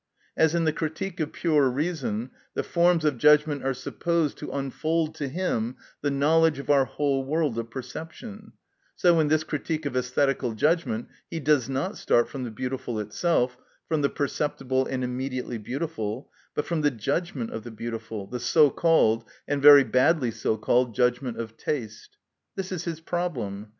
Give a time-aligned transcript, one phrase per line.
[0.35, 5.13] As in the "Critique of Pure Reason" the forms of judgment are supposed to unfold
[5.13, 8.53] to him the knowledge of our whole world of perception,
[8.95, 13.59] so in this "Critique of Æsthetical Judgment" he does not start from the beautiful itself,
[13.87, 18.71] from the perceptible and immediately beautiful, but from the judgment of the beautiful, the so
[18.71, 22.17] called, and very badly so called, judgment of taste.
[22.55, 23.69] This is his problem.